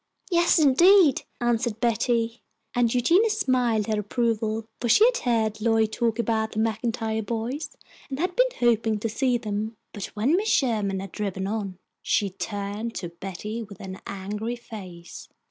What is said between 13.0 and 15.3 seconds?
Betty with an angry face.